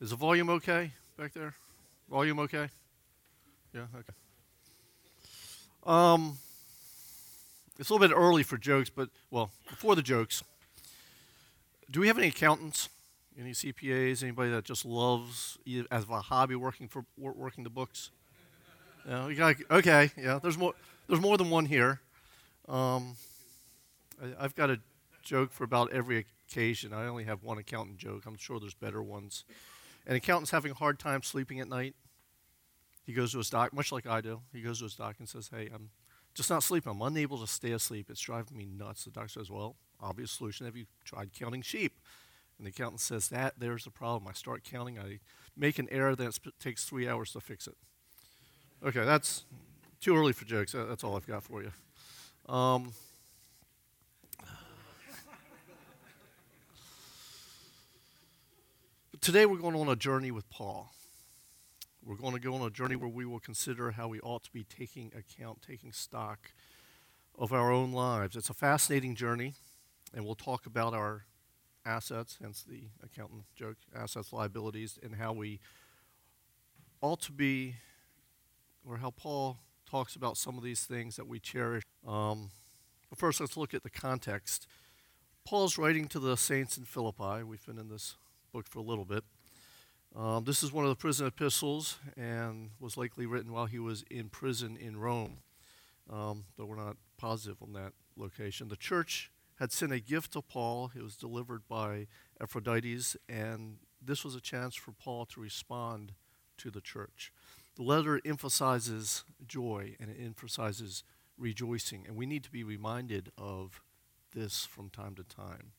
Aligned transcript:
Is 0.00 0.10
the 0.10 0.16
volume 0.16 0.48
okay 0.48 0.92
back 1.18 1.34
there? 1.34 1.54
Volume 2.08 2.38
okay? 2.38 2.68
Yeah, 3.74 3.84
okay. 3.94 4.14
Um, 5.84 6.38
it's 7.78 7.90
a 7.90 7.92
little 7.92 8.08
bit 8.08 8.14
early 8.16 8.42
for 8.42 8.56
jokes, 8.56 8.88
but, 8.88 9.10
well, 9.30 9.50
before 9.68 9.94
the 9.94 10.02
jokes, 10.02 10.42
do 11.90 12.00
we 12.00 12.06
have 12.06 12.16
any 12.16 12.28
accountants? 12.28 12.88
Any 13.38 13.50
CPAs? 13.50 14.22
Anybody 14.22 14.50
that 14.52 14.64
just 14.64 14.86
loves, 14.86 15.58
as 15.90 16.04
a 16.08 16.20
hobby, 16.20 16.54
working 16.54 16.88
for 16.88 17.04
working 17.16 17.64
the 17.64 17.70
books? 17.70 18.10
Yeah, 19.06 19.26
we 19.26 19.34
got, 19.34 19.56
okay, 19.70 20.10
yeah. 20.16 20.38
There's 20.42 20.58
more. 20.58 20.74
There's 21.08 21.20
more 21.20 21.36
than 21.36 21.50
one 21.50 21.66
here. 21.66 22.00
Um, 22.68 23.16
I, 24.22 24.44
I've 24.44 24.54
got 24.54 24.70
a 24.70 24.78
joke 25.22 25.52
for 25.52 25.64
about 25.64 25.92
every 25.92 26.26
occasion. 26.48 26.92
I 26.92 27.06
only 27.06 27.24
have 27.24 27.42
one 27.42 27.58
accountant 27.58 27.98
joke. 27.98 28.24
I'm 28.26 28.36
sure 28.36 28.60
there's 28.60 28.74
better 28.74 29.02
ones. 29.02 29.44
An 30.06 30.16
accountant's 30.16 30.50
having 30.50 30.72
a 30.72 30.74
hard 30.74 30.98
time 30.98 31.22
sleeping 31.22 31.60
at 31.60 31.68
night. 31.68 31.94
He 33.04 33.12
goes 33.12 33.32
to 33.32 33.38
his 33.38 33.50
doc, 33.50 33.72
much 33.72 33.92
like 33.92 34.06
I 34.06 34.20
do. 34.20 34.42
He 34.52 34.60
goes 34.60 34.78
to 34.78 34.84
his 34.84 34.94
doc 34.94 35.16
and 35.18 35.28
says, 35.28 35.50
"Hey, 35.52 35.68
I'm 35.72 35.90
just 36.34 36.50
not 36.50 36.62
sleeping. 36.62 36.92
I'm 36.92 37.02
unable 37.02 37.38
to 37.38 37.46
stay 37.46 37.72
asleep. 37.72 38.10
It's 38.10 38.20
driving 38.20 38.56
me 38.56 38.66
nuts." 38.66 39.04
The 39.04 39.10
doctor 39.10 39.40
says, 39.40 39.50
"Well, 39.50 39.76
obvious 40.00 40.30
solution. 40.30 40.66
Have 40.66 40.76
you 40.76 40.86
tried 41.04 41.32
counting 41.32 41.62
sheep?" 41.62 42.00
And 42.58 42.66
the 42.66 42.70
accountant 42.70 43.00
says, 43.00 43.28
"That 43.28 43.58
there's 43.58 43.84
the 43.84 43.90
problem. 43.90 44.28
I 44.28 44.32
start 44.32 44.64
counting. 44.64 44.98
I 44.98 45.20
make 45.56 45.78
an 45.78 45.88
error. 45.90 46.14
Then 46.14 46.28
it 46.28 46.38
takes 46.58 46.84
three 46.84 47.08
hours 47.08 47.32
to 47.32 47.40
fix 47.40 47.66
it." 47.66 47.76
Okay, 48.82 49.04
that's 49.04 49.44
too 50.00 50.16
early 50.16 50.32
for 50.32 50.44
jokes. 50.44 50.72
That's 50.72 51.04
all 51.04 51.16
I've 51.16 51.26
got 51.26 51.42
for 51.42 51.62
you. 51.62 51.72
Um, 52.52 52.92
today 59.20 59.44
we're 59.44 59.58
going 59.58 59.76
on 59.76 59.88
a 59.88 59.96
journey 59.96 60.30
with 60.30 60.48
Paul. 60.48 60.92
We're 62.02 62.16
going 62.16 62.32
to 62.32 62.40
go 62.40 62.54
on 62.54 62.62
a 62.62 62.70
journey 62.70 62.96
where 62.96 63.08
we 63.08 63.26
will 63.26 63.38
consider 63.38 63.90
how 63.90 64.08
we 64.08 64.18
ought 64.20 64.44
to 64.44 64.50
be 64.50 64.64
taking 64.64 65.12
account, 65.14 65.60
taking 65.60 65.92
stock 65.92 66.52
of 67.38 67.52
our 67.52 67.70
own 67.70 67.92
lives. 67.92 68.34
It's 68.34 68.48
a 68.48 68.54
fascinating 68.54 69.14
journey, 69.14 69.54
and 70.14 70.24
we'll 70.24 70.34
talk 70.34 70.64
about 70.64 70.94
our 70.94 71.26
assets, 71.84 72.38
hence 72.40 72.62
the 72.62 72.84
accountant 73.04 73.44
joke, 73.54 73.76
assets, 73.94 74.32
liabilities, 74.32 74.98
and 75.02 75.16
how 75.16 75.34
we 75.34 75.60
ought 77.02 77.20
to 77.22 77.32
be, 77.32 77.76
or 78.88 78.96
how 78.98 79.10
Paul 79.10 79.58
talks 79.88 80.16
about 80.16 80.38
some 80.38 80.56
of 80.56 80.64
these 80.64 80.84
things 80.84 81.16
that 81.16 81.26
we 81.26 81.38
cherish. 81.38 81.82
Um, 82.08 82.50
but 83.10 83.18
first, 83.18 83.38
let's 83.38 83.58
look 83.58 83.74
at 83.74 83.82
the 83.82 83.90
context. 83.90 84.66
Paul's 85.44 85.76
writing 85.76 86.06
to 86.08 86.18
the 86.18 86.36
saints 86.38 86.78
in 86.78 86.84
Philippi. 86.84 87.42
We've 87.42 87.64
been 87.66 87.78
in 87.78 87.90
this 87.90 88.16
book 88.52 88.66
for 88.68 88.78
a 88.78 88.82
little 88.82 89.04
bit. 89.04 89.24
Um, 90.14 90.44
this 90.44 90.62
is 90.62 90.72
one 90.72 90.84
of 90.84 90.90
the 90.90 90.96
prison 90.96 91.26
epistles 91.26 91.98
and 92.16 92.70
was 92.80 92.96
likely 92.96 93.26
written 93.26 93.52
while 93.52 93.66
he 93.66 93.78
was 93.78 94.04
in 94.10 94.28
prison 94.28 94.76
in 94.76 94.96
Rome, 94.96 95.38
um, 96.10 96.44
though 96.56 96.66
we're 96.66 96.76
not 96.76 96.96
positive 97.16 97.62
on 97.62 97.72
that 97.74 97.92
location. 98.16 98.68
The 98.68 98.76
church 98.76 99.30
had 99.60 99.70
sent 99.70 99.92
a 99.92 100.00
gift 100.00 100.32
to 100.32 100.42
Paul. 100.42 100.90
It 100.96 101.02
was 101.02 101.16
delivered 101.16 101.62
by 101.68 102.08
Epaphroditus, 102.40 103.16
and 103.28 103.76
this 104.02 104.24
was 104.24 104.34
a 104.34 104.40
chance 104.40 104.74
for 104.74 104.92
Paul 104.92 105.26
to 105.26 105.40
respond 105.40 106.12
to 106.58 106.70
the 106.70 106.80
church. 106.80 107.32
The 107.76 107.82
letter 107.82 108.20
emphasizes 108.24 109.24
joy 109.46 109.96
and 110.00 110.10
it 110.10 110.16
emphasizes 110.20 111.04
rejoicing, 111.38 112.04
and 112.06 112.16
we 112.16 112.26
need 112.26 112.42
to 112.44 112.50
be 112.50 112.64
reminded 112.64 113.30
of 113.38 113.80
this 114.34 114.66
from 114.66 114.90
time 114.90 115.14
to 115.14 115.22
time. 115.22 115.72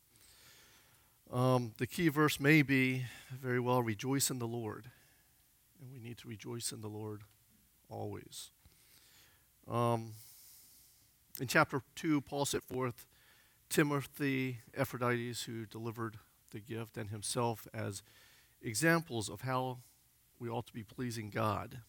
Um, 1.32 1.72
the 1.78 1.88
key 1.88 2.10
verse 2.10 2.42
may 2.42 2.62
be 2.62 3.06
very 3.32 3.62
well 3.62 3.82
rejoice 3.82 4.30
in 4.30 4.40
the 4.40 4.48
Lord. 4.48 4.92
And 5.80 5.90
we 5.90 5.98
need 5.98 6.18
to 6.18 6.28
rejoice 6.28 6.74
in 6.74 6.82
the 6.82 6.90
Lord 6.90 7.22
always. 7.90 8.50
Um, 9.66 10.12
in 11.40 11.48
chapter 11.48 11.84
2, 11.96 12.20
Paul 12.20 12.44
set 12.44 12.64
forth 12.64 13.06
Timothy, 13.70 14.60
Epaphroditus, 14.74 15.44
who 15.44 15.66
delivered 15.66 16.18
the 16.52 16.60
gift, 16.60 16.98
and 16.98 17.10
himself 17.12 17.66
as 17.74 18.04
examples 18.62 19.30
of 19.30 19.42
how 19.42 19.78
we 20.38 20.50
ought 20.50 20.68
to 20.68 20.74
be 20.74 20.84
pleasing 20.84 21.30
God. 21.30 21.80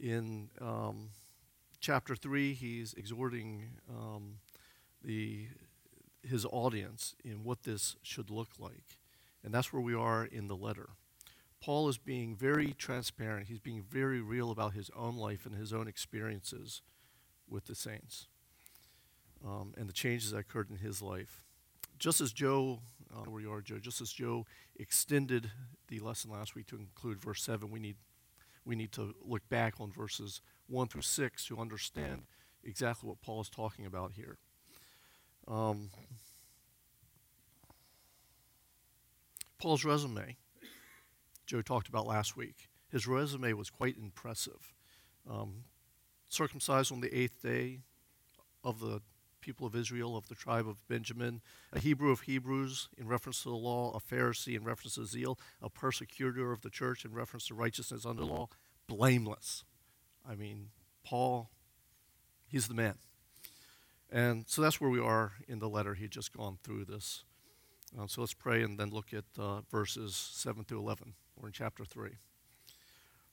In 0.00 0.48
um, 0.60 1.10
chapter 1.78 2.16
3, 2.16 2.54
he's 2.54 2.92
exhorting 2.94 3.68
um, 3.88 4.38
the 5.04 5.46
his 6.26 6.46
audience 6.46 7.14
in 7.24 7.44
what 7.44 7.62
this 7.62 7.96
should 8.02 8.30
look 8.30 8.50
like. 8.58 8.98
And 9.44 9.54
that's 9.54 9.72
where 9.72 9.82
we 9.82 9.94
are 9.94 10.24
in 10.24 10.48
the 10.48 10.56
letter. 10.56 10.90
Paul 11.60 11.88
is 11.88 11.98
being 11.98 12.36
very 12.36 12.72
transparent. 12.72 13.48
He's 13.48 13.58
being 13.58 13.82
very 13.82 14.20
real 14.20 14.50
about 14.50 14.74
his 14.74 14.90
own 14.96 15.16
life 15.16 15.46
and 15.46 15.54
his 15.54 15.72
own 15.72 15.88
experiences 15.88 16.82
with 17.48 17.66
the 17.66 17.74
saints 17.74 18.26
um, 19.44 19.74
and 19.76 19.88
the 19.88 19.92
changes 19.92 20.32
that 20.32 20.38
occurred 20.38 20.70
in 20.70 20.76
his 20.76 21.00
life. 21.00 21.42
Just 21.98 22.20
as 22.20 22.32
Joe, 22.32 22.80
uh, 23.14 23.30
where 23.30 23.40
you 23.40 23.52
are, 23.52 23.62
Joe, 23.62 23.78
just 23.78 24.00
as 24.00 24.12
Joe 24.12 24.46
extended 24.78 25.50
the 25.88 26.00
lesson 26.00 26.30
last 26.30 26.54
week 26.54 26.66
to 26.68 26.76
include 26.76 27.20
verse 27.20 27.42
7, 27.42 27.70
we 27.70 27.80
need, 27.80 27.96
we 28.64 28.76
need 28.76 28.92
to 28.92 29.14
look 29.24 29.48
back 29.48 29.74
on 29.80 29.90
verses 29.90 30.42
1 30.68 30.88
through 30.88 31.02
6 31.02 31.46
to 31.46 31.58
understand 31.58 32.22
exactly 32.62 33.08
what 33.08 33.20
Paul 33.22 33.40
is 33.40 33.48
talking 33.48 33.86
about 33.86 34.12
here. 34.12 34.38
Um, 35.48 35.90
Paul's 39.58 39.84
resume, 39.84 40.36
Joe 41.46 41.62
talked 41.62 41.88
about 41.88 42.06
last 42.06 42.36
week. 42.36 42.68
His 42.90 43.06
resume 43.06 43.52
was 43.52 43.70
quite 43.70 43.96
impressive. 43.96 44.72
Um, 45.28 45.64
circumcised 46.28 46.92
on 46.92 47.00
the 47.00 47.16
eighth 47.16 47.42
day 47.42 47.80
of 48.62 48.80
the 48.80 49.00
people 49.40 49.66
of 49.66 49.76
Israel, 49.76 50.16
of 50.16 50.28
the 50.28 50.34
tribe 50.34 50.68
of 50.68 50.86
Benjamin, 50.88 51.40
a 51.72 51.78
Hebrew 51.78 52.10
of 52.10 52.22
Hebrews 52.22 52.88
in 52.98 53.06
reference 53.06 53.44
to 53.44 53.48
the 53.48 53.54
law, 53.54 53.92
a 53.96 54.00
Pharisee 54.00 54.56
in 54.56 54.64
reference 54.64 54.96
to 54.96 55.06
zeal, 55.06 55.38
a 55.62 55.70
persecutor 55.70 56.50
of 56.50 56.62
the 56.62 56.70
church 56.70 57.04
in 57.04 57.12
reference 57.12 57.46
to 57.46 57.54
righteousness 57.54 58.04
under 58.04 58.24
law, 58.24 58.48
blameless. 58.88 59.64
I 60.28 60.34
mean, 60.34 60.70
Paul, 61.04 61.50
he's 62.48 62.66
the 62.66 62.74
man. 62.74 62.94
And 64.10 64.44
so 64.46 64.62
that's 64.62 64.80
where 64.80 64.90
we 64.90 65.00
are 65.00 65.32
in 65.48 65.58
the 65.58 65.68
letter. 65.68 65.94
He'd 65.94 66.10
just 66.10 66.32
gone 66.32 66.58
through 66.62 66.84
this. 66.84 67.24
Uh, 67.98 68.06
so 68.06 68.20
let's 68.20 68.34
pray 68.34 68.62
and 68.62 68.78
then 68.78 68.90
look 68.90 69.12
at 69.12 69.24
uh, 69.38 69.62
verses 69.70 70.14
7 70.14 70.64
through 70.64 70.80
11. 70.80 71.14
We're 71.36 71.48
in 71.48 71.52
chapter 71.52 71.84
3. 71.84 72.10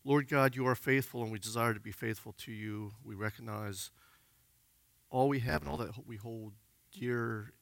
Lord 0.05 0.27
God, 0.27 0.55
you 0.55 0.67
are 0.67 0.75
faithful, 0.75 1.23
and 1.23 1.31
we 1.31 1.39
desire 1.39 1.73
to 1.73 1.79
be 1.79 1.91
faithful 1.91 2.33
to 2.39 2.51
you. 2.51 2.91
We 3.05 3.15
recognize 3.15 3.89
all 5.09 5.29
we 5.29 5.39
have 5.39 5.61
and 5.61 5.69
all 5.69 5.77
that 5.77 6.07
we 6.07 6.17
hold 6.17 6.53
dear 6.91 7.53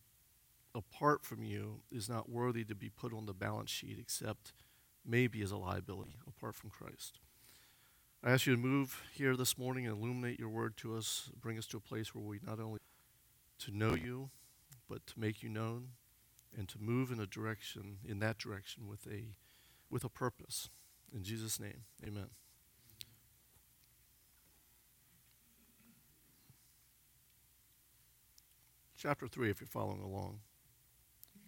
apart 0.74 1.24
from 1.24 1.44
you 1.44 1.82
is 1.92 2.10
not 2.10 2.30
worthy 2.30 2.64
to 2.64 2.74
be 2.74 2.90
put 2.90 3.14
on 3.14 3.26
the 3.26 3.34
balance 3.34 3.70
sheet 3.70 3.98
except 4.00 4.54
maybe 5.06 5.42
as 5.42 5.52
a 5.52 5.58
liability 5.58 6.18
apart 6.28 6.56
from 6.56 6.70
Christ. 6.70 7.20
I 8.24 8.32
ask 8.32 8.46
you 8.46 8.56
to 8.56 8.62
move 8.62 9.04
here 9.14 9.36
this 9.36 9.58
morning 9.58 9.86
and 9.86 9.98
illuminate 9.98 10.40
your 10.40 10.50
word 10.50 10.78
to 10.78 10.96
us, 10.96 11.30
bring 11.42 11.58
us 11.58 11.66
to 11.68 11.78
a 11.78 11.82
place 11.82 12.16
where 12.16 12.24
we 12.24 12.40
not 12.46 12.60
only 12.60 12.80
to 13.62 13.76
know 13.76 13.94
you, 13.94 14.30
but 14.90 15.06
to 15.08 15.20
make 15.20 15.42
you 15.44 15.50
known 15.50 15.90
and 16.58 16.68
to 16.70 16.80
move 16.80 17.12
in 17.12 17.20
a 17.20 17.26
direction, 17.26 17.98
in 18.04 18.20
that 18.20 18.38
direction 18.38 18.88
with 18.88 19.08
a, 19.08 19.36
with 19.90 20.04
a 20.04 20.10
purpose. 20.10 20.70
In 21.14 21.24
Jesus' 21.24 21.60
name, 21.60 21.84
amen. 22.06 22.28
Chapter 28.98 29.28
3, 29.28 29.50
if 29.50 29.62
you're 29.62 29.68
following 29.68 30.02
along 30.02 30.40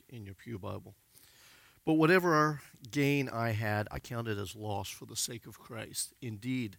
in 0.09 0.25
your 0.25 0.33
Pew 0.33 0.57
Bible. 0.57 0.95
But 1.85 1.93
whatever 1.93 2.61
gain 2.91 3.29
I 3.29 3.51
had, 3.51 3.87
I 3.91 3.99
counted 3.99 4.39
as 4.39 4.55
loss 4.55 4.89
for 4.89 5.05
the 5.05 5.15
sake 5.15 5.45
of 5.45 5.59
Christ. 5.59 6.13
Indeed, 6.21 6.77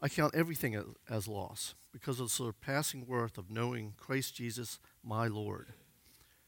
I 0.00 0.08
count 0.08 0.34
everything 0.34 0.80
as 1.10 1.26
loss 1.26 1.74
because 1.96 2.20
of 2.20 2.26
the 2.26 2.30
surpassing 2.30 3.06
worth 3.06 3.38
of 3.38 3.50
knowing 3.50 3.94
Christ 3.96 4.34
Jesus, 4.34 4.78
my 5.02 5.28
Lord. 5.28 5.68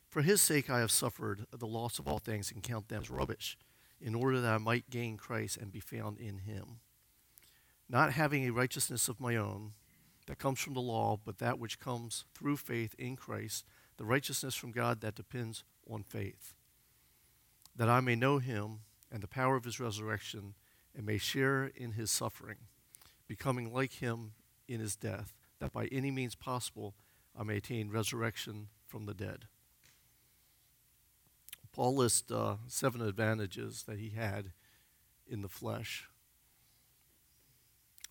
For 0.07 0.21
his 0.21 0.43
sake 0.43 0.69
I 0.69 0.81
have 0.81 0.91
suffered 0.91 1.47
the 1.51 1.67
loss 1.67 1.99
of 1.99 2.07
all 2.07 2.19
things 2.19 2.53
and 2.53 2.63
count 2.63 2.89
them 2.89 3.01
as 3.01 3.09
rubbish, 3.09 3.57
in 3.99 4.15
order 4.15 4.43
that 4.43 4.53
I 4.53 4.59
might 4.59 4.91
gain 4.91 5.17
Christ 5.17 5.57
and 5.57 5.73
be 5.73 5.81
found 5.81 6.19
in 6.19 6.41
him. 6.41 6.81
Not 7.89 8.13
having 8.13 8.45
a 8.45 8.53
righteousness 8.53 9.09
of 9.09 9.21
my 9.21 9.37
own 9.37 9.73
that 10.27 10.39
comes 10.39 10.61
from 10.61 10.75
the 10.75 10.83
law, 10.83 11.19
but 11.25 11.39
that 11.39 11.59
which 11.59 11.81
comes 11.81 12.27
through 12.35 12.59
faith 12.59 12.95
in 12.99 13.17
Christ, 13.17 13.65
the 13.97 14.05
righteousness 14.05 14.55
from 14.55 14.71
God 14.71 15.01
that 15.01 15.15
depends 15.15 15.65
on 15.91 16.03
faith. 16.03 16.53
That 17.75 17.89
I 17.89 18.01
may 18.01 18.17
know 18.17 18.37
him 18.37 18.81
and 19.11 19.23
the 19.23 19.29
power 19.29 19.57
of 19.57 19.65
his 19.65 19.81
resurrection 19.81 20.57
and 20.95 21.07
may 21.07 21.17
share 21.17 21.71
in 21.75 21.93
his 21.93 22.11
suffering, 22.11 22.59
becoming 23.27 23.73
like 23.73 23.95
him 23.95 24.33
in 24.69 24.81
his 24.81 24.95
death 24.95 25.35
that 25.59 25.73
by 25.73 25.87
any 25.87 26.11
means 26.11 26.35
possible 26.35 26.95
I 27.39 27.43
may 27.43 27.57
attain 27.57 27.91
resurrection 27.91 28.69
from 28.87 29.07
the 29.07 29.15
dead. 29.15 29.47
Paul 31.73 31.95
lists 31.97 32.31
uh, 32.31 32.57
seven 32.67 33.01
advantages 33.01 33.85
that 33.85 33.99
he 33.99 34.11
had 34.11 34.53
in 35.27 35.43
the 35.43 35.49
flesh. 35.49 36.09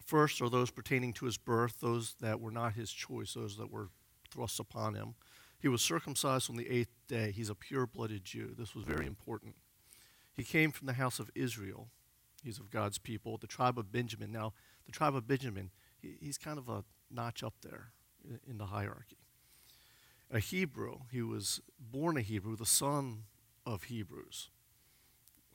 First 0.06 0.42
are 0.42 0.50
those 0.50 0.72
pertaining 0.72 1.12
to 1.14 1.26
his 1.26 1.38
birth, 1.38 1.82
those 1.82 2.16
that 2.22 2.40
were 2.40 2.52
not 2.52 2.74
his 2.74 2.92
choice, 2.92 3.34
those 3.34 3.58
that 3.58 3.72
were 3.72 3.90
thrust 4.32 4.60
upon 4.60 4.96
him. 4.96 5.16
He 5.60 5.68
was 5.68 5.82
circumcised 5.82 6.50
on 6.50 6.56
the 6.56 6.70
eighth 6.70 6.96
day. 7.08 7.32
He's 7.32 7.50
a 7.50 7.56
pure 7.56 7.88
blooded 7.88 8.24
Jew. 8.24 8.54
This 8.58 8.74
was 8.74 8.86
very 8.86 9.06
important. 9.06 9.56
He 10.34 10.44
came 10.44 10.72
from 10.72 10.88
the 10.88 10.94
house 10.94 11.20
of 11.20 11.32
Israel. 11.36 11.90
He's 12.44 12.60
of 12.60 12.70
God's 12.70 13.00
people, 13.00 13.38
the 13.38 13.48
tribe 13.48 13.78
of 13.78 13.92
Benjamin. 13.92 14.32
Now, 14.32 14.54
the 14.86 14.92
tribe 14.92 15.16
of 15.16 15.28
Benjamin, 15.28 15.72
he's 16.02 16.38
kind 16.38 16.58
of 16.58 16.70
a 16.70 16.84
notch 17.12 17.44
up 17.44 17.56
there 17.62 17.92
in, 18.48 18.58
the 18.58 18.68
hierarchy. 18.68 19.18
A 20.32 20.40
Hebrew, 20.40 21.00
he 21.12 21.22
was 21.22 21.62
born 21.80 22.18
a 22.18 22.22
Hebrew, 22.22 22.56
the 22.56 22.66
son 22.66 23.24
of 23.66 23.84
Hebrews, 23.84 24.50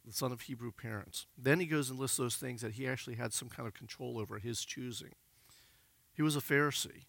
the 0.06 0.12
son 0.12 0.32
of 0.32 0.42
Hebrew 0.42 0.72
parents. 0.72 1.26
Then 1.36 1.60
he 1.60 1.66
goes 1.66 1.90
and 1.90 1.98
lists 1.98 2.16
those 2.16 2.36
things 2.36 2.62
that 2.62 2.72
he 2.72 2.86
actually 2.86 3.16
had 3.16 3.32
some 3.32 3.48
kind 3.48 3.66
of 3.66 3.74
control 3.74 4.18
over, 4.18 4.38
his 4.38 4.64
choosing. 4.64 5.12
He 6.14 6.22
was 6.22 6.36
a 6.36 6.40
Pharisee. 6.40 7.04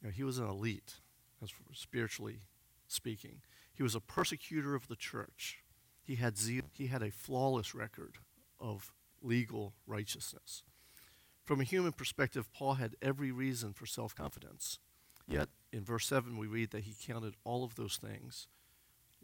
You 0.00 0.08
know, 0.08 0.10
he 0.10 0.24
was 0.24 0.38
an 0.38 0.48
elite, 0.48 0.94
as 1.42 1.50
spiritually 1.72 2.40
speaking. 2.86 3.40
He 3.74 3.82
was 3.82 3.94
a 3.94 4.00
persecutor 4.00 4.74
of 4.74 4.88
the 4.88 4.96
church. 4.96 5.58
He 6.02 6.16
had 6.16 6.36
zeal. 6.36 6.64
He 6.72 6.88
had 6.88 7.02
a 7.02 7.10
flawless 7.10 7.74
record 7.74 8.16
of 8.60 8.92
legal 9.22 9.74
righteousness. 9.86 10.62
From 11.44 11.60
a 11.60 11.64
human 11.64 11.92
perspective, 11.92 12.52
Paul 12.52 12.74
had 12.74 12.96
every 13.02 13.32
reason 13.32 13.72
for 13.72 13.86
self 13.86 14.14
confidence. 14.14 14.78
Yet, 15.28 15.48
in 15.72 15.84
verse 15.84 16.06
7, 16.06 16.36
we 16.36 16.46
read 16.46 16.70
that 16.70 16.84
he 16.84 16.94
counted 17.00 17.34
all 17.44 17.64
of 17.64 17.76
those 17.76 17.96
things 17.96 18.48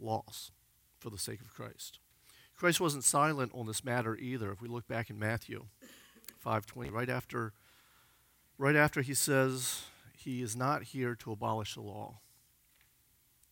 loss 0.01 0.53
for 0.99 1.11
the 1.11 1.19
sake 1.19 1.41
of 1.41 1.53
Christ. 1.53 1.99
Christ 2.57 2.81
wasn't 2.81 3.05
silent 3.05 3.53
on 3.55 3.67
this 3.67 3.85
matter 3.85 4.17
either. 4.17 4.51
If 4.51 4.61
we 4.61 4.69
look 4.69 4.89
back 4.89 5.11
in 5.11 5.19
Matthew 5.19 5.67
5:20, 6.45 6.91
right 6.91 7.09
after 7.09 7.53
right 8.57 8.77
after 8.77 9.03
he 9.03 9.15
says 9.15 9.85
he 10.17 10.43
is 10.43 10.57
not 10.57 10.83
here 10.83 11.15
to 11.15 11.33
abolish 11.33 11.75
the 11.75 11.81
law. 11.81 12.19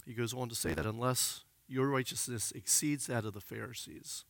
He 0.04 0.14
goes 0.14 0.34
on 0.34 0.48
to 0.48 0.54
say 0.54 0.74
that 0.74 0.86
unless 0.86 1.44
your 1.69 1.88
righteousness 1.88 2.52
exceeds 2.52 3.06
that 3.06 3.24
of 3.24 3.34
the 3.34 3.40
Pharisees, 3.40 4.24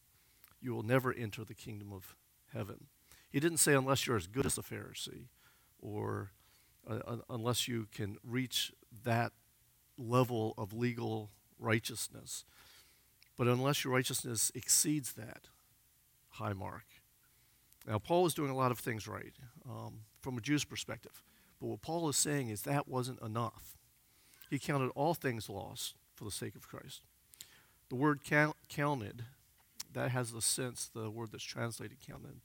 you 0.61 0.75
will 0.75 0.83
never 0.83 1.13
enter 1.13 1.45
the 1.45 1.55
kingdom 1.55 1.93
of 1.93 2.15
heaven. 2.53 2.89
He 3.31 3.41
didn't 3.41 3.59
say 3.59 3.75
unless 3.75 4.07
you're 4.07 4.17
as 4.17 4.27
good 4.27 4.47
as 4.47 4.59
a 4.59 4.63
Pharisee 4.63 5.27
or 5.79 6.31
uh, 6.89 7.17
unless 7.29 7.69
you 7.69 7.87
can 7.93 8.17
reach 8.25 8.73
that 9.05 9.33
level 9.99 10.55
of 10.57 10.73
legal 10.73 11.31
righteousness. 11.59 12.45
But 13.37 13.49
unless 13.49 13.85
your 13.85 13.93
righteousness 13.93 14.51
exceeds 14.55 15.15
that 15.15 15.49
high 16.31 16.53
mark. 16.53 16.85
Now, 17.87 17.99
Paul 17.99 18.27
is 18.27 18.35
doing 18.35 18.51
a 18.51 18.57
lot 18.57 18.71
of 18.71 18.79
things 18.79 19.07
right 19.07 19.35
um, 19.69 20.01
from 20.21 20.37
a 20.37 20.41
Jew's 20.41 20.65
perspective. 20.65 21.23
But 21.61 21.69
what 21.69 21.83
Paul 21.83 22.09
is 22.09 22.17
saying 22.17 22.49
is 22.49 22.63
that 22.63 22.89
wasn't 22.89 23.23
enough. 23.23 23.77
He 24.51 24.59
counted 24.59 24.91
all 24.95 25.15
things 25.15 25.49
lost 25.49 25.95
for 26.15 26.25
the 26.25 26.31
sake 26.31 26.55
of 26.55 26.69
Christ. 26.69 27.03
The 27.89 27.95
word 27.95 28.21
count, 28.25 28.57
counted, 28.69 29.25
that 29.93 30.11
has 30.11 30.33
the 30.33 30.43
sense, 30.43 30.91
the 30.93 31.11
word 31.11 31.31
that's 31.33 31.45
translated 31.45 31.99
counted, 32.07 32.41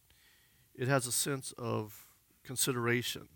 it 0.75 0.87
has 0.87 1.07
a 1.07 1.11
sense 1.11 1.53
of 1.57 2.07
consideration. 2.43 3.27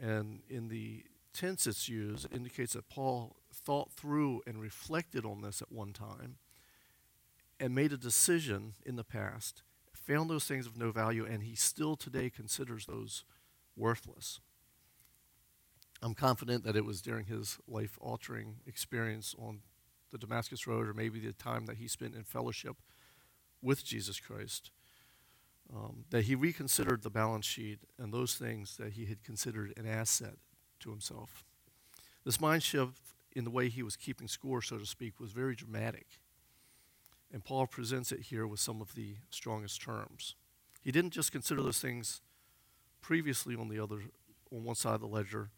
And 0.00 0.40
in 0.48 0.68
the 0.68 1.04
tense 1.32 1.66
it's 1.66 1.88
used, 1.88 2.26
it 2.26 2.34
indicates 2.34 2.74
that 2.74 2.88
Paul 2.88 3.36
thought 3.52 3.92
through 3.92 4.42
and 4.46 4.60
reflected 4.60 5.24
on 5.24 5.42
this 5.42 5.62
at 5.62 5.72
one 5.72 5.92
time 5.92 6.36
and 7.60 7.74
made 7.74 7.92
a 7.92 7.96
decision 7.96 8.74
in 8.84 8.96
the 8.96 9.04
past, 9.04 9.62
found 9.92 10.28
those 10.28 10.46
things 10.46 10.66
of 10.66 10.76
no 10.76 10.90
value, 10.90 11.24
and 11.24 11.44
he 11.44 11.54
still 11.54 11.94
today 11.96 12.28
considers 12.28 12.86
those 12.86 13.24
worthless. 13.76 14.40
I'm 16.02 16.14
confident 16.14 16.64
that 16.64 16.74
it 16.74 16.84
was 16.84 17.00
during 17.00 17.26
his 17.26 17.58
life 17.68 17.96
altering 18.00 18.56
experience 18.66 19.36
on 19.38 19.60
the 20.10 20.18
Damascus 20.18 20.66
Road, 20.66 20.88
or 20.88 20.92
maybe 20.92 21.20
the 21.20 21.32
time 21.32 21.66
that 21.66 21.76
he 21.76 21.86
spent 21.86 22.16
in 22.16 22.24
fellowship 22.24 22.76
with 23.62 23.84
Jesus 23.84 24.18
Christ, 24.18 24.72
um, 25.74 26.04
that 26.10 26.24
he 26.24 26.34
reconsidered 26.34 27.02
the 27.02 27.10
balance 27.10 27.46
sheet 27.46 27.80
and 27.98 28.12
those 28.12 28.34
things 28.34 28.76
that 28.76 28.92
he 28.92 29.06
had 29.06 29.22
considered 29.24 29.72
an 29.76 29.86
asset 29.86 30.34
to 30.80 30.90
himself. 30.90 31.44
This 32.24 32.40
mind 32.40 32.62
shift 32.62 33.00
in 33.34 33.44
the 33.44 33.50
way 33.50 33.68
he 33.68 33.82
was 33.82 33.96
keeping 33.96 34.28
score, 34.28 34.62
so 34.62 34.78
to 34.78 34.86
speak, 34.86 35.18
was 35.18 35.32
very 35.32 35.54
dramatic. 35.54 36.18
And 37.32 37.42
Paul 37.42 37.66
presents 37.66 38.12
it 38.12 38.20
here 38.20 38.46
with 38.46 38.60
some 38.60 38.80
of 38.80 38.94
the 38.94 39.16
strongest 39.30 39.80
terms. 39.80 40.34
He 40.82 40.92
didn't 40.92 41.12
just 41.12 41.32
consider 41.32 41.62
those 41.62 41.78
things 41.78 42.20
previously 43.00 43.56
on 43.56 43.68
the 43.68 43.78
other 43.78 44.02
on 44.52 44.64
one 44.64 44.74
side 44.74 44.94
of 44.94 45.00
the 45.00 45.06
ledger, 45.06 45.50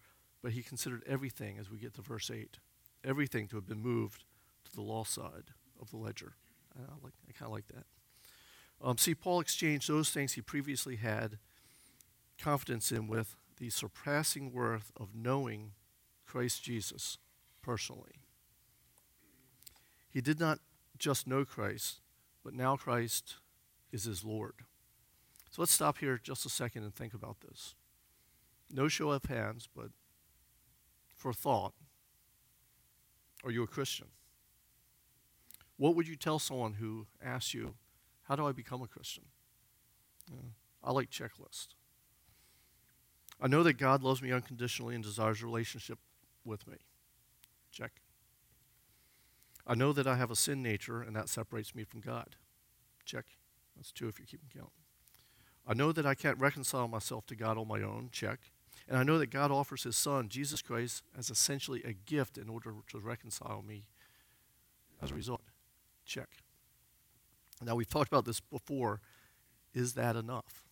but 0.42 0.52
he 0.52 0.62
considered 0.62 1.02
everything 1.06 1.58
as 1.58 1.70
we 1.70 1.78
get 1.78 1.94
to 1.94 2.02
verse 2.02 2.30
8, 2.30 2.58
everything 3.04 3.48
to 3.48 3.56
have 3.56 3.66
been 3.66 3.82
moved 3.82 4.24
to 4.64 4.72
the 4.72 4.82
law 4.82 5.02
side 5.02 5.50
of 5.80 5.90
the 5.90 5.96
ledger. 5.96 6.34
I, 6.76 6.82
like, 7.02 7.12
I 7.28 7.32
kind 7.32 7.48
of 7.48 7.52
like 7.52 7.66
that. 7.68 7.86
Um, 8.84 8.98
see, 8.98 9.14
Paul 9.14 9.40
exchanged 9.40 9.88
those 9.88 10.10
things 10.10 10.34
he 10.34 10.42
previously 10.42 10.96
had 10.96 11.38
confidence 12.38 12.92
in 12.92 13.06
with 13.08 13.34
the 13.56 13.70
surpassing 13.70 14.52
worth 14.52 14.92
of 14.94 15.14
knowing 15.14 15.72
Christ 16.26 16.62
Jesus 16.62 17.16
personally. 17.62 18.20
He 20.10 20.20
did 20.20 20.38
not 20.38 20.58
just 20.98 21.26
know 21.26 21.46
Christ, 21.46 22.00
but 22.44 22.52
now 22.52 22.76
Christ 22.76 23.36
is 23.90 24.04
his 24.04 24.22
Lord. 24.22 24.54
So 25.50 25.62
let's 25.62 25.72
stop 25.72 25.98
here 25.98 26.20
just 26.22 26.44
a 26.44 26.50
second 26.50 26.82
and 26.82 26.94
think 26.94 27.14
about 27.14 27.40
this. 27.40 27.74
No 28.70 28.88
show 28.88 29.12
of 29.12 29.24
hands, 29.24 29.66
but 29.74 29.88
for 31.16 31.32
thought. 31.32 31.72
Are 33.44 33.50
you 33.50 33.62
a 33.62 33.66
Christian? 33.66 34.08
What 35.76 35.96
would 35.96 36.06
you 36.06 36.16
tell 36.16 36.38
someone 36.38 36.74
who 36.74 37.06
asks 37.22 37.54
you, 37.54 37.74
How 38.24 38.36
do 38.36 38.46
I 38.46 38.52
become 38.52 38.82
a 38.82 38.86
Christian? 38.86 39.24
I 40.82 40.92
like 40.92 41.10
checklists. 41.10 41.68
I 43.40 43.48
know 43.48 43.62
that 43.62 43.74
God 43.74 44.02
loves 44.02 44.22
me 44.22 44.32
unconditionally 44.32 44.94
and 44.94 45.04
desires 45.04 45.42
a 45.42 45.46
relationship 45.46 45.98
with 46.44 46.66
me. 46.66 46.76
Check. 47.70 47.92
I 49.66 49.74
know 49.74 49.92
that 49.92 50.06
I 50.06 50.16
have 50.16 50.30
a 50.30 50.36
sin 50.36 50.62
nature 50.62 51.02
and 51.02 51.16
that 51.16 51.28
separates 51.28 51.74
me 51.74 51.84
from 51.84 52.00
God. 52.00 52.36
Check. 53.04 53.24
That's 53.76 53.92
two 53.92 54.08
if 54.08 54.18
you're 54.18 54.26
keeping 54.26 54.50
count. 54.54 54.72
I 55.66 55.74
know 55.74 55.92
that 55.92 56.06
I 56.06 56.14
can't 56.14 56.38
reconcile 56.38 56.88
myself 56.88 57.26
to 57.26 57.36
God 57.36 57.58
on 57.58 57.66
my 57.66 57.82
own. 57.82 58.10
Check. 58.12 58.38
And 58.88 58.98
I 58.98 59.02
know 59.02 59.18
that 59.18 59.30
God 59.30 59.50
offers 59.50 59.84
his 59.84 59.96
son, 59.96 60.28
Jesus 60.28 60.60
Christ, 60.60 61.02
as 61.16 61.30
essentially 61.30 61.82
a 61.84 61.92
gift 61.92 62.36
in 62.36 62.48
order 62.48 62.74
to 62.88 62.98
reconcile 62.98 63.62
me 63.66 63.84
as 65.02 65.10
a 65.10 65.14
result. 65.14 65.42
Check. 66.04 66.43
Now, 67.62 67.74
we've 67.74 67.88
talked 67.88 68.08
about 68.08 68.24
this 68.24 68.40
before. 68.40 69.00
Is 69.72 69.94
that 69.94 70.16
enough? 70.16 70.64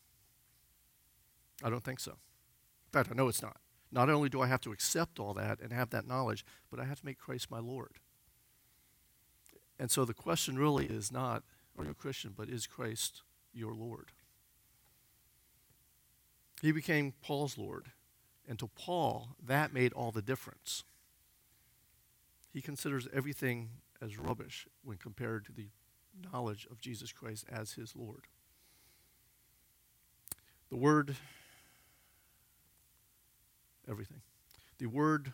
I 1.62 1.70
don't 1.70 1.84
think 1.84 2.00
so. 2.00 2.12
In 2.12 2.90
fact, 2.92 3.08
I 3.10 3.14
know 3.14 3.28
it's 3.28 3.42
not. 3.42 3.56
Not 3.90 4.08
only 4.08 4.28
do 4.28 4.40
I 4.40 4.46
have 4.46 4.60
to 4.62 4.72
accept 4.72 5.18
all 5.18 5.34
that 5.34 5.60
and 5.60 5.72
have 5.72 5.90
that 5.90 6.06
knowledge, 6.06 6.44
but 6.70 6.80
I 6.80 6.84
have 6.84 7.00
to 7.00 7.06
make 7.06 7.18
Christ 7.18 7.50
my 7.50 7.58
Lord. 7.58 7.98
And 9.78 9.90
so 9.90 10.04
the 10.04 10.14
question 10.14 10.58
really 10.58 10.86
is 10.86 11.12
not, 11.12 11.42
are 11.76 11.84
you 11.84 11.90
a 11.90 11.94
Christian, 11.94 12.32
but 12.36 12.48
is 12.48 12.66
Christ 12.66 13.22
your 13.52 13.74
Lord? 13.74 14.08
He 16.60 16.72
became 16.72 17.14
Paul's 17.22 17.58
Lord. 17.58 17.88
And 18.48 18.58
to 18.58 18.68
Paul, 18.68 19.36
that 19.44 19.72
made 19.72 19.92
all 19.92 20.10
the 20.10 20.22
difference. 20.22 20.84
He 22.52 22.60
considers 22.60 23.08
everything 23.12 23.70
as 24.00 24.18
rubbish 24.18 24.66
when 24.82 24.96
compared 24.96 25.44
to 25.46 25.52
the 25.52 25.68
knowledge 26.32 26.66
of 26.70 26.80
Jesus 26.80 27.12
Christ 27.12 27.44
as 27.50 27.72
his 27.72 27.94
Lord. 27.96 28.26
The 30.70 30.76
word, 30.76 31.16
everything. 33.88 34.22
The 34.78 34.86
word 34.86 35.32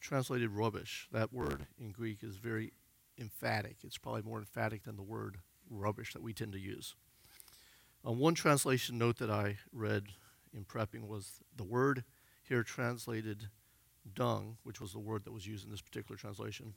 translated 0.00 0.50
rubbish, 0.50 1.08
that 1.12 1.32
word 1.32 1.66
in 1.78 1.92
Greek 1.92 2.22
is 2.22 2.36
very 2.36 2.72
emphatic. 3.18 3.78
It's 3.82 3.98
probably 3.98 4.22
more 4.22 4.38
emphatic 4.38 4.84
than 4.84 4.96
the 4.96 5.02
word 5.02 5.38
rubbish 5.68 6.12
that 6.12 6.22
we 6.22 6.32
tend 6.32 6.52
to 6.52 6.58
use. 6.58 6.94
Um, 8.04 8.18
one 8.18 8.34
translation 8.34 8.96
note 8.96 9.18
that 9.18 9.30
I 9.30 9.58
read 9.72 10.04
in 10.52 10.64
prepping 10.64 11.06
was 11.06 11.40
the 11.54 11.64
word 11.64 12.04
here 12.42 12.62
translated 12.62 13.48
dung, 14.14 14.56
which 14.62 14.80
was 14.80 14.92
the 14.92 14.98
word 14.98 15.24
that 15.24 15.32
was 15.32 15.46
used 15.46 15.64
in 15.64 15.70
this 15.70 15.82
particular 15.82 16.16
translation, 16.16 16.74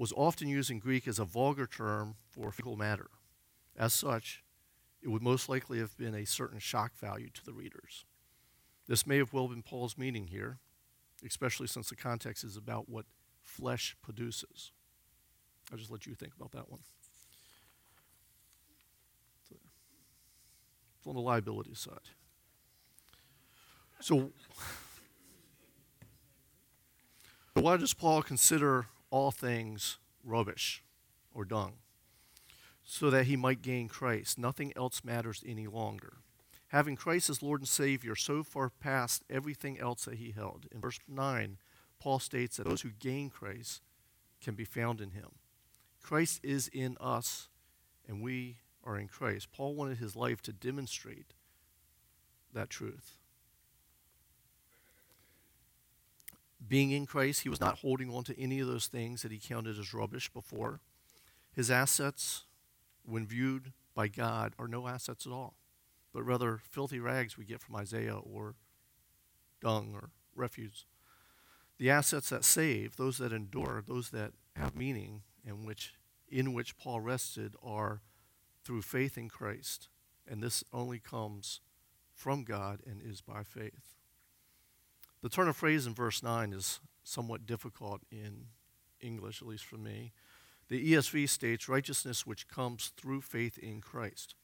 was 0.00 0.14
often 0.16 0.48
used 0.48 0.70
in 0.70 0.78
Greek 0.78 1.06
as 1.06 1.18
a 1.18 1.26
vulgar 1.26 1.66
term 1.66 2.14
for 2.26 2.50
fecal 2.50 2.74
matter. 2.74 3.10
As 3.76 3.92
such, 3.92 4.42
it 5.02 5.08
would 5.08 5.20
most 5.20 5.46
likely 5.46 5.78
have 5.78 5.94
been 5.98 6.14
a 6.14 6.24
certain 6.24 6.58
shock 6.58 6.96
value 6.96 7.28
to 7.34 7.44
the 7.44 7.52
readers. 7.52 8.06
This 8.88 9.06
may 9.06 9.18
have 9.18 9.34
well 9.34 9.48
been 9.48 9.62
Paul's 9.62 9.98
meaning 9.98 10.28
here, 10.28 10.58
especially 11.22 11.66
since 11.66 11.90
the 11.90 11.96
context 11.96 12.44
is 12.44 12.56
about 12.56 12.88
what 12.88 13.04
flesh 13.42 13.94
produces. 14.00 14.72
I'll 15.70 15.76
just 15.76 15.90
let 15.90 16.06
you 16.06 16.14
think 16.14 16.32
about 16.34 16.52
that 16.52 16.70
one. 16.70 16.80
It's 19.50 19.60
on 21.06 21.14
the 21.14 21.20
liability 21.20 21.74
side. 21.74 22.08
So, 24.00 24.32
why 27.52 27.76
does 27.76 27.92
Paul 27.92 28.22
consider 28.22 28.86
all 29.10 29.30
things 29.30 29.98
rubbish 30.24 30.82
or 31.32 31.44
dung? 31.44 31.74
So 32.82 33.10
that 33.10 33.26
he 33.26 33.36
might 33.36 33.62
gain 33.62 33.88
Christ. 33.88 34.38
Nothing 34.38 34.72
else 34.76 35.02
matters 35.04 35.44
any 35.46 35.66
longer. 35.66 36.14
Having 36.68 36.96
Christ 36.96 37.30
as 37.30 37.42
Lord 37.42 37.60
and 37.60 37.68
Savior 37.68 38.14
so 38.14 38.42
far 38.42 38.70
past 38.70 39.24
everything 39.28 39.78
else 39.78 40.04
that 40.04 40.16
he 40.16 40.30
held. 40.32 40.66
In 40.72 40.80
verse 40.80 40.98
9, 41.08 41.58
Paul 42.00 42.18
states 42.18 42.56
that 42.56 42.66
those 42.66 42.82
who 42.82 42.90
gain 42.90 43.30
Christ 43.30 43.82
can 44.40 44.54
be 44.54 44.64
found 44.64 45.00
in 45.00 45.10
him. 45.10 45.30
Christ 46.02 46.40
is 46.42 46.68
in 46.68 46.96
us, 47.00 47.48
and 48.08 48.22
we 48.22 48.58
are 48.84 48.98
in 48.98 49.08
Christ. 49.08 49.52
Paul 49.52 49.74
wanted 49.74 49.98
his 49.98 50.16
life 50.16 50.40
to 50.42 50.52
demonstrate 50.52 51.34
that 52.52 52.70
truth. 52.70 53.16
Being 56.66 56.90
in 56.90 57.06
Christ, 57.06 57.42
he 57.42 57.48
was 57.48 57.60
not 57.60 57.78
holding 57.78 58.14
on 58.14 58.24
to 58.24 58.38
any 58.38 58.60
of 58.60 58.68
those 58.68 58.86
things 58.86 59.22
that 59.22 59.32
he 59.32 59.38
counted 59.38 59.78
as 59.78 59.94
rubbish 59.94 60.28
before. 60.28 60.80
His 61.52 61.70
assets, 61.70 62.44
when 63.04 63.26
viewed 63.26 63.72
by 63.94 64.08
God, 64.08 64.54
are 64.58 64.68
no 64.68 64.86
assets 64.86 65.26
at 65.26 65.32
all, 65.32 65.54
but 66.12 66.22
rather 66.22 66.58
filthy 66.58 67.00
rags 67.00 67.36
we 67.36 67.44
get 67.44 67.60
from 67.60 67.76
Isaiah 67.76 68.18
or 68.18 68.54
dung 69.60 69.92
or 69.94 70.10
refuse. 70.34 70.84
The 71.78 71.90
assets 71.90 72.28
that 72.28 72.44
save, 72.44 72.96
those 72.96 73.18
that 73.18 73.32
endure, 73.32 73.82
those 73.86 74.10
that 74.10 74.32
have 74.54 74.76
meaning, 74.76 75.22
and 75.46 75.66
which 75.66 75.94
in 76.28 76.52
which 76.52 76.78
Paul 76.78 77.00
rested, 77.00 77.54
are 77.62 78.02
through 78.62 78.82
faith 78.82 79.18
in 79.18 79.28
Christ. 79.28 79.88
And 80.28 80.42
this 80.42 80.62
only 80.72 81.00
comes 81.00 81.60
from 82.14 82.44
God 82.44 82.80
and 82.86 83.00
is 83.02 83.20
by 83.20 83.42
faith. 83.42 83.96
The 85.22 85.28
turn 85.28 85.48
of 85.48 85.56
phrase 85.56 85.86
in 85.86 85.94
verse 85.94 86.22
9 86.22 86.52
is 86.52 86.80
somewhat 87.04 87.46
difficult 87.46 88.00
in 88.10 88.46
English, 89.00 89.42
at 89.42 89.48
least 89.48 89.64
for 89.64 89.76
me. 89.76 90.12
The 90.68 90.92
ESV 90.92 91.28
states 91.28 91.68
righteousness 91.68 92.26
which 92.26 92.48
comes 92.48 92.92
through 92.96 93.22
faith 93.22 93.58
in 93.58 93.80
Christ. 93.80 94.34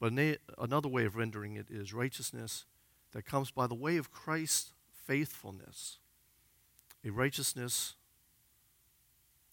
But 0.00 0.12
another 0.58 0.88
way 0.88 1.04
of 1.04 1.16
rendering 1.16 1.56
it 1.56 1.70
is 1.70 1.94
righteousness 1.94 2.66
that 3.12 3.24
comes 3.24 3.50
by 3.50 3.66
the 3.66 3.74
way 3.74 3.96
of 3.96 4.10
Christ's 4.10 4.72
faithfulness. 4.92 5.98
A 7.04 7.10
righteousness 7.10 7.94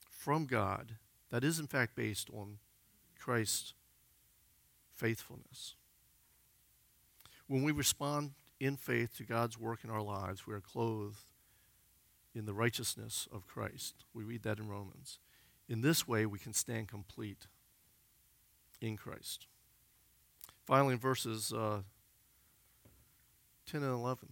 from 0.09 0.45
God 0.45 0.97
that 1.29 1.43
is, 1.43 1.59
in 1.59 1.67
fact, 1.67 1.95
based 1.95 2.29
on 2.31 2.57
Christ's 3.17 3.73
faithfulness. 4.93 5.75
When 7.47 7.63
we 7.63 7.71
respond 7.71 8.31
in 8.61 8.77
faith 8.77 9.17
to 9.17 9.23
God's 9.23 9.57
work 9.57 9.83
in 9.83 9.89
our 9.89 10.03
lives, 10.03 10.45
we 10.45 10.53
are 10.53 10.61
clothed 10.61 11.25
in 12.35 12.45
the 12.45 12.53
righteousness 12.53 13.27
of 13.33 13.47
Christ. 13.47 14.05
We 14.13 14.23
read 14.23 14.43
that 14.43 14.59
in 14.59 14.67
Romans. 14.67 15.17
In 15.67 15.81
this 15.81 16.07
way, 16.07 16.27
we 16.27 16.37
can 16.37 16.53
stand 16.53 16.87
complete 16.87 17.47
in 18.79 18.97
Christ. 18.97 19.47
Finally, 20.63 20.93
in 20.93 20.99
verses 20.99 21.51
uh, 21.51 21.81
10 23.65 23.81
and 23.81 23.93
11, 23.93 24.29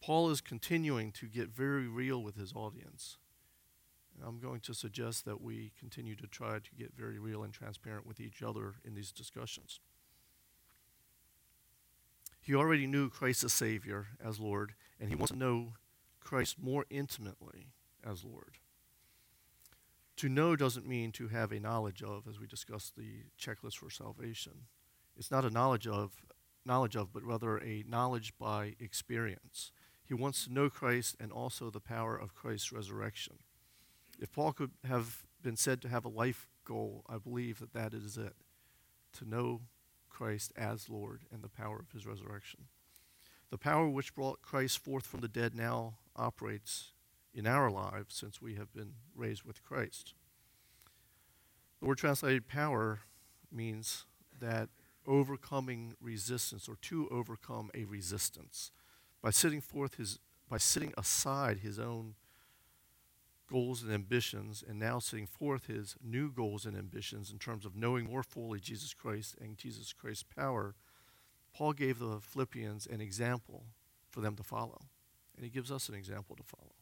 Paul 0.00 0.30
is 0.30 0.40
continuing 0.40 1.12
to 1.12 1.26
get 1.26 1.50
very 1.50 1.86
real 1.86 2.22
with 2.22 2.36
his 2.36 2.54
audience. 2.54 3.18
I'm 4.26 4.38
going 4.38 4.60
to 4.60 4.72
suggest 4.72 5.26
that 5.26 5.42
we 5.42 5.72
continue 5.78 6.16
to 6.16 6.26
try 6.26 6.60
to 6.60 6.74
get 6.78 6.96
very 6.96 7.18
real 7.18 7.42
and 7.42 7.52
transparent 7.52 8.06
with 8.06 8.20
each 8.20 8.42
other 8.42 8.76
in 8.86 8.94
these 8.94 9.12
discussions. 9.12 9.80
He 12.46 12.54
already 12.54 12.86
knew 12.86 13.10
Christ 13.10 13.42
as 13.42 13.52
Savior, 13.52 14.06
as 14.24 14.38
Lord, 14.38 14.74
and 15.00 15.08
he 15.08 15.16
wants 15.16 15.32
to 15.32 15.36
know 15.36 15.72
Christ 16.20 16.62
more 16.62 16.86
intimately 16.90 17.72
as 18.04 18.22
Lord. 18.22 18.58
To 20.18 20.28
know 20.28 20.54
doesn't 20.54 20.86
mean 20.86 21.10
to 21.12 21.26
have 21.26 21.50
a 21.50 21.58
knowledge 21.58 22.04
of, 22.04 22.28
as 22.28 22.38
we 22.38 22.46
discussed 22.46 22.94
the 22.94 23.24
checklist 23.36 23.78
for 23.78 23.90
salvation. 23.90 24.68
It's 25.16 25.32
not 25.32 25.44
a 25.44 25.50
knowledge 25.50 25.88
of, 25.88 26.12
knowledge 26.64 26.94
of, 26.94 27.12
but 27.12 27.24
rather 27.24 27.58
a 27.58 27.84
knowledge 27.88 28.32
by 28.38 28.76
experience. 28.78 29.72
He 30.04 30.14
wants 30.14 30.44
to 30.44 30.52
know 30.52 30.70
Christ 30.70 31.16
and 31.18 31.32
also 31.32 31.68
the 31.68 31.80
power 31.80 32.16
of 32.16 32.36
Christ's 32.36 32.70
resurrection. 32.70 33.38
If 34.20 34.30
Paul 34.30 34.52
could 34.52 34.70
have 34.86 35.24
been 35.42 35.56
said 35.56 35.82
to 35.82 35.88
have 35.88 36.04
a 36.04 36.08
life 36.08 36.46
goal, 36.64 37.02
I 37.08 37.18
believe 37.18 37.58
that 37.58 37.72
that 37.72 37.92
is 37.92 38.16
it 38.16 38.36
to 39.14 39.28
know 39.28 39.62
Christ 40.16 40.50
as 40.56 40.88
Lord 40.88 41.26
and 41.30 41.42
the 41.42 41.48
power 41.50 41.78
of 41.78 41.92
his 41.92 42.06
resurrection. 42.06 42.68
The 43.50 43.58
power 43.58 43.86
which 43.86 44.14
brought 44.14 44.40
Christ 44.40 44.78
forth 44.78 45.06
from 45.06 45.20
the 45.20 45.28
dead 45.28 45.54
now 45.54 45.98
operates 46.16 46.92
in 47.34 47.46
our 47.46 47.70
lives 47.70 48.14
since 48.14 48.40
we 48.40 48.54
have 48.54 48.72
been 48.72 48.94
raised 49.14 49.42
with 49.42 49.62
Christ. 49.62 50.14
The 51.80 51.86
word 51.86 51.98
translated 51.98 52.48
power 52.48 53.00
means 53.52 54.06
that 54.40 54.70
overcoming 55.06 55.96
resistance 56.00 56.66
or 56.66 56.76
to 56.76 57.08
overcome 57.10 57.70
a 57.74 57.84
resistance 57.84 58.70
by 59.20 59.30
sitting 59.30 59.60
forth 59.60 59.96
his 59.96 60.18
by 60.48 60.56
sitting 60.56 60.94
aside 60.96 61.58
his 61.58 61.78
own 61.78 62.14
goals 63.46 63.82
and 63.82 63.92
ambitions, 63.92 64.62
and 64.66 64.78
now 64.78 64.98
setting 64.98 65.26
forth 65.26 65.66
his 65.66 65.96
new 66.02 66.30
goals 66.30 66.66
and 66.66 66.76
ambitions 66.76 67.30
in 67.30 67.38
terms 67.38 67.64
of 67.64 67.76
knowing 67.76 68.06
more 68.06 68.22
fully 68.22 68.58
Jesus 68.58 68.92
Christ 68.92 69.36
and 69.40 69.56
Jesus 69.56 69.92
Christ's 69.92 70.24
power, 70.24 70.74
Paul 71.54 71.72
gave 71.72 71.98
the 71.98 72.18
Philippians 72.20 72.86
an 72.86 73.00
example 73.00 73.64
for 74.10 74.20
them 74.20 74.36
to 74.36 74.42
follow. 74.42 74.82
And 75.36 75.44
he 75.44 75.50
gives 75.50 75.70
us 75.70 75.88
an 75.88 75.94
example 75.94 76.34
to 76.36 76.42
follow. 76.42 76.72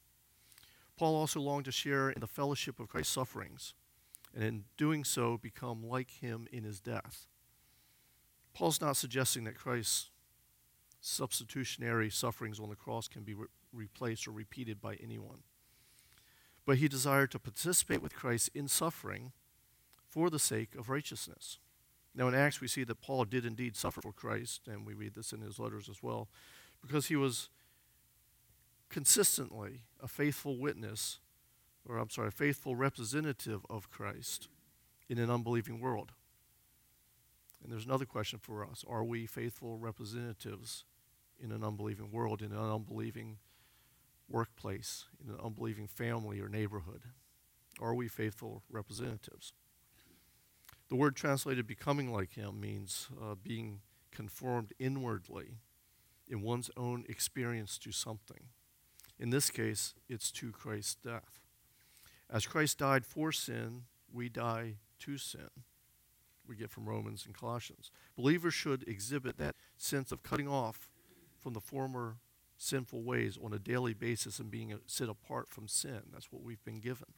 Paul 0.97 1.16
also 1.16 1.40
longed 1.40 1.64
to 1.66 1.73
share 1.73 2.11
in 2.11 2.21
the 2.21 2.26
fellowship 2.26 2.78
of 2.78 2.88
Christ's 2.88 3.12
sufferings, 3.12 3.75
and 4.35 4.44
in 4.44 4.64
doing 4.76 5.04
so, 5.04 5.37
become 5.37 5.87
like 5.87 6.11
him 6.11 6.47
in 6.52 6.64
his 6.64 6.80
death. 6.80 7.26
Paul's 8.52 8.80
not 8.80 8.97
suggesting 8.97 9.44
that 9.44 9.56
Christ's 9.56 10.11
substitutionary 11.00 12.11
sufferings 12.11 12.59
on 12.59 12.71
the 12.71 12.76
cross 12.76 13.09
can 13.09 13.23
be 13.23 13.35
re- 13.35 13.49
replaced 13.73 14.26
or 14.26 14.30
repeated 14.30 14.80
by 14.80 14.94
anyone 14.94 15.42
but 16.66 16.78
he 16.78 16.88
desired 16.88 17.30
to 17.33 17.38
participate 17.38 18.02
with 18.02 18.14
Christ 18.14 18.50
in 18.54 18.68
suffering 18.68 19.33
for 20.09 20.30
the 20.30 20.38
sake 20.38 20.75
of 20.75 20.88
righteousness. 20.88 21.59
Now, 22.14 22.28
in 22.28 22.35
Acts, 22.35 22.61
we 22.61 22.68
see 22.68 22.85
that 22.85 23.00
Paul 23.00 23.25
did 23.25 23.44
indeed 23.44 23.76
suffer 23.76 24.00
for 24.00 24.12
Christ, 24.12 24.68
and 24.68 24.87
we 24.87 24.94
read 24.94 25.14
this 25.14 25.33
in 25.33 25.40
his 25.40 25.59
letters 25.59 25.88
as 25.88 26.02
well, 26.02 26.28
because 26.80 27.06
he 27.06 27.16
was 27.16 27.49
consistently 28.88 29.83
a 30.00 30.06
faithful 30.06 30.56
witness, 30.56 31.18
or 31.85 31.99
I'm 31.99 32.11
sorry, 32.11 32.28
a 32.28 32.33
faithful 32.33 32.76
representative 32.76 33.66
of 33.68 33.90
Christ 33.90 34.49
in 35.09 35.18
an 35.18 35.30
unbelieving 35.30 35.80
world. 35.80 36.12
And 37.62 37.73
there's 37.73 37.87
another 37.87 38.04
question 38.04 38.38
for 38.40 38.64
us 38.64 38.85
Are 38.88 39.02
we 39.02 39.26
faithful 39.26 39.78
representatives 39.78 40.85
in 41.42 41.50
an 41.50 41.64
unbelieving 41.64 42.12
world, 42.12 42.42
in 42.42 42.52
an 42.52 42.59
unbelieving 42.59 43.38
workplace, 44.28 45.07
in 45.23 45.33
an 45.33 45.40
unbelieving 45.43 45.87
family 45.87 46.40
or 46.40 46.49
neighborhood? 46.49 47.02
Are 47.81 47.95
we 47.95 48.09
faithful 48.09 48.62
representatives? 48.71 49.52
The 50.88 50.97
word 50.97 51.16
translated 51.16 51.66
becoming 51.66 52.12
like 52.12 52.35
him 52.35 52.61
means 52.61 53.09
uh, 53.21 53.35
being 53.43 53.81
conformed 54.12 54.73
inwardly 54.78 55.59
in 56.28 56.43
one's 56.43 56.71
own 56.76 57.04
experience 57.09 57.78
to 57.78 57.93
something. 57.93 58.49
In 59.19 59.31
this 59.31 59.50
case, 59.50 59.95
it's 60.09 60.31
to 60.33 60.52
Christ's 60.52 60.97
death. 60.97 61.40
As 62.31 62.47
Christ 62.47 62.78
died 62.78 63.04
for 63.04 63.33
sin, 63.33 63.83
we 64.12 64.28
die 64.28 64.76
to 65.00 65.19
sin. 65.19 65.50
We 66.47 66.57
get 66.57 66.71
from 66.71 66.88
Romans 66.88 67.25
and 67.26 67.37
Colossians. 67.37 67.90
Believers 68.16 68.54
should 68.54 68.87
exhibit 68.87 69.38
that 69.38 69.57
sense 69.76 70.12
of 70.12 70.23
cutting 70.23 70.49
off 70.49 70.90
from 71.38 71.54
the 71.54 71.61
former 71.61 72.16
sinful 72.56 73.02
ways 73.02 73.38
on 73.42 73.52
a 73.52 73.58
daily 73.58 73.94
basis 73.94 74.38
and 74.38 74.50
being 74.50 74.73
uh, 74.73 74.78
set 74.87 75.08
apart 75.08 75.50
from 75.50 75.68
sin. 75.68 76.02
That's 76.12 76.32
what 76.32 76.42
we've 76.42 76.64
been 76.64 76.80
given. 76.80 77.14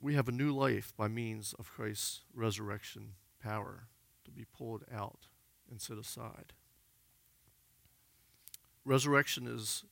We 0.00 0.14
have 0.14 0.28
a 0.28 0.32
new 0.32 0.52
life 0.52 0.92
by 0.96 1.08
means 1.08 1.54
of 1.58 1.70
Christ's 1.70 2.22
resurrection 2.34 3.14
power 3.42 3.88
to 4.24 4.30
be 4.30 4.44
pulled 4.44 4.84
out 4.92 5.28
and 5.70 5.80
set 5.80 5.98
aside. 5.98 6.52
Resurrection 8.84 9.46
is, 9.46 9.84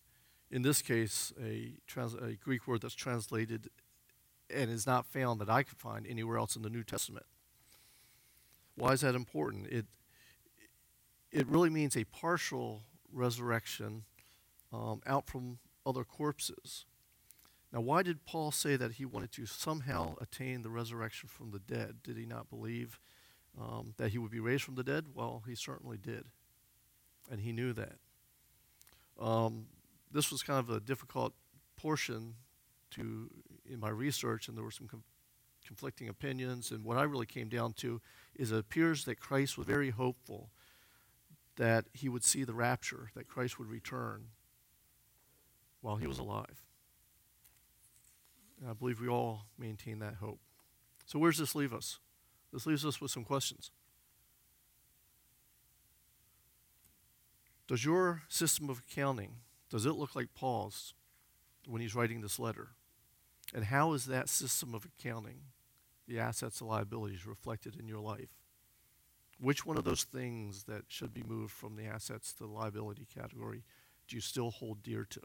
in 0.51 0.63
this 0.63 0.81
case, 0.81 1.33
a, 1.43 1.75
trans- 1.87 2.15
a 2.15 2.33
Greek 2.33 2.67
word 2.67 2.81
that's 2.81 2.95
translated 2.95 3.69
and 4.51 4.71
is 4.71 4.87
not 4.87 5.07
found 5.07 5.41
that 5.41 5.51
I 5.51 5.63
could 5.63 5.79
find 5.79 6.07
anywhere 6.07 6.39
else 6.39 6.57
in 6.57 6.63
the 6.63 6.71
New 6.71 6.83
Testament. 6.83 7.27
Why 8.75 8.93
is 8.93 9.03
that 9.03 9.15
important? 9.15 9.67
It, 9.67 9.87
it 11.31 11.47
really 11.47 11.71
means 11.71 11.97
a 11.97 12.05
partial 12.05 12.83
resurrection 13.13 14.05
um, 14.73 15.01
out 15.07 15.27
from 15.27 15.59
other 15.85 16.05
corpses. 16.05 16.85
Now, 17.73 17.81
why 17.81 18.03
did 18.03 18.25
Paul 18.25 18.51
say 18.51 18.77
that 18.77 18.93
he 18.93 19.05
wanted 19.05 19.33
to 19.33 19.47
somehow 19.47 20.15
attain 20.21 20.63
the 20.63 20.71
resurrection 20.71 21.29
from 21.29 21.51
the 21.51 21.59
dead? 21.59 21.97
Did 22.03 22.17
he 22.17 22.25
not 22.25 22.49
believe 22.49 22.99
um, 23.61 23.95
that 23.99 24.11
he 24.11 24.19
would 24.19 24.31
be 24.31 24.41
raised 24.41 24.63
from 24.63 24.77
the 24.77 24.85
dead? 24.85 25.07
Well, 25.15 25.43
he 25.47 25.55
certainly 25.55 25.99
did. 25.99 26.25
And 27.31 27.41
he 27.41 27.53
knew 27.53 27.75
that. 27.75 27.97
Um, 29.21 29.67
this 30.11 30.31
was 30.31 30.43
kind 30.43 30.59
of 30.59 30.71
a 30.71 30.81
difficult 30.81 31.35
portion 31.77 32.35
to 32.93 33.31
in 33.71 33.79
my 33.79 33.91
research, 33.91 34.49
and 34.49 34.57
there 34.57 34.65
were 34.65 34.71
some 34.71 34.89
com- 34.89 35.05
conflicting 35.67 36.09
opinions. 36.09 36.71
And 36.71 36.85
what 36.85 36.97
I 36.97 37.03
really 37.03 37.27
came 37.27 37.51
down 37.51 37.75
to 37.75 38.01
is 38.35 38.51
it 38.51 38.59
appears 38.59 39.05
that 39.05 39.21
Christ 39.21 39.59
was 39.59 39.67
very 39.67 39.91
hopeful 39.91 40.51
that 41.59 41.87
he 41.93 42.09
would 42.09 42.25
see 42.25 42.45
the 42.45 42.55
rapture, 42.55 43.11
that 43.15 43.29
Christ 43.29 43.59
would 43.59 43.69
return 43.69 44.29
while 45.81 45.97
he 45.97 46.07
was 46.07 46.19
alive. 46.19 46.63
And 48.61 48.71
I 48.71 48.73
believe 48.73 49.01
we 49.01 49.09
all 49.09 49.47
maintain 49.59 49.99
that 49.99 50.15
hope. 50.15 50.41
So, 51.05 51.19
where 51.19 51.31
does 51.31 51.41
this 51.41 51.55
leave 51.55 51.75
us? 51.75 51.99
This 52.53 52.65
leaves 52.65 52.87
us 52.87 53.01
with 53.01 53.11
some 53.11 53.25
questions. 53.25 53.71
Does 57.67 57.85
your 57.85 58.23
system 58.29 58.71
of 58.71 58.83
accounting, 58.89 59.37
does 59.69 59.85
it 59.85 59.93
look 59.93 60.17
like 60.17 60.35
Paul's 60.35 60.95
when 61.67 61.83
he's 61.83 61.95
writing 61.95 62.21
this 62.21 62.39
letter? 62.39 62.71
And 63.53 63.65
how 63.65 63.93
is 63.93 64.07
that 64.07 64.29
system 64.29 64.75
of 64.75 64.87
accounting, 64.87 65.41
the 66.07 66.19
assets 66.19 66.61
and 66.61 66.71
liabilities, 66.71 67.27
reflected 67.27 67.77
in 67.79 67.89
your 67.89 68.01
life? 68.01 68.31
Which 69.41 69.65
one 69.65 69.79
of 69.79 69.85
those 69.85 70.05
things 70.05 70.65
that 70.65 70.83
should 70.89 71.15
be 71.15 71.23
moved 71.23 71.53
from 71.53 71.77
the 71.77 71.87
assets 71.87 72.33
to 72.35 72.45
the 72.45 72.51
liability 72.51 73.07
category 73.13 73.63
do 74.09 74.17
you 74.17 74.23
still 74.23 74.51
hold 74.51 74.83
dear 74.83 75.07
to? 75.11 75.21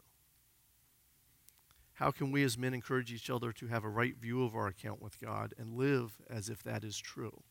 How 1.94 2.10
can 2.10 2.32
we 2.32 2.42
as 2.42 2.58
men 2.58 2.74
encourage 2.74 3.12
each 3.12 3.30
other 3.30 3.52
to 3.52 3.68
have 3.68 3.84
a 3.84 3.88
right 3.88 4.16
view 4.16 4.44
of 4.44 4.54
our 4.54 4.66
account 4.66 5.00
with 5.00 5.20
God 5.20 5.54
and 5.56 5.76
live 5.76 6.16
as 6.28 6.48
if 6.48 6.62
that 6.64 6.84
is 6.84 6.98
true? 6.98 7.42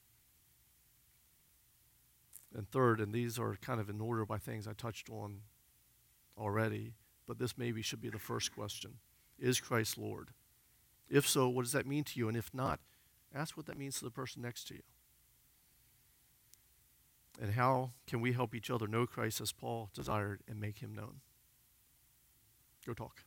And 2.55 2.69
third, 2.69 2.99
and 2.99 3.13
these 3.13 3.39
are 3.39 3.57
kind 3.61 3.79
of 3.79 3.89
in 3.89 3.99
order 3.99 4.25
by 4.25 4.37
things 4.37 4.67
I 4.67 4.73
touched 4.73 5.09
on 5.09 5.39
already, 6.37 6.93
but 7.25 7.39
this 7.39 7.57
maybe 7.57 7.81
should 7.81 8.01
be 8.01 8.09
the 8.09 8.19
first 8.19 8.53
question 8.53 8.95
Is 9.39 9.59
Christ 9.59 9.97
Lord? 9.97 10.29
If 11.09 11.27
so, 11.27 11.47
what 11.47 11.63
does 11.63 11.71
that 11.71 11.87
mean 11.87 12.03
to 12.05 12.19
you? 12.19 12.27
And 12.27 12.37
if 12.37 12.53
not, 12.53 12.79
ask 13.33 13.57
what 13.57 13.65
that 13.67 13.77
means 13.77 13.99
to 13.99 14.05
the 14.05 14.11
person 14.11 14.41
next 14.41 14.67
to 14.67 14.75
you. 14.75 14.83
And 17.41 17.53
how 17.53 17.91
can 18.07 18.21
we 18.21 18.33
help 18.33 18.53
each 18.53 18.69
other 18.69 18.87
know 18.87 19.05
Christ 19.05 19.41
as 19.41 19.51
Paul 19.51 19.89
desired 19.93 20.41
and 20.47 20.59
make 20.59 20.79
him 20.79 20.93
known? 20.93 21.21
Go 22.85 22.93
talk. 22.93 23.23